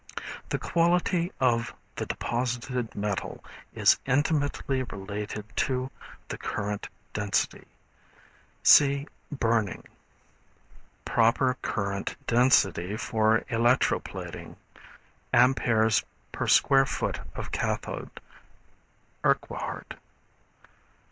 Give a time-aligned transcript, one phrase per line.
[0.49, 3.43] The quality of the deposited metal
[3.75, 5.91] is intimately related to
[6.27, 7.67] the current density.
[8.63, 9.83] (See Burning.)
[11.05, 14.55] Proper Current Density for Electroplating
[15.31, 18.09] Amperes Per Square Foot of Cathode.
[19.23, 19.93] (Urquhart.)